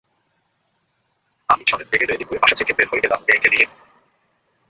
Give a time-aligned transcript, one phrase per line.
[1.49, 3.65] আমি ঝড়ের বেগে রেডি হয়ে বাসা থেকে বের হয়ে গেলাম মেয়েকে নিয়ে।